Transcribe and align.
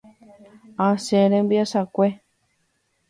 Ache 0.87 1.21
rembiasakue. 1.31 2.07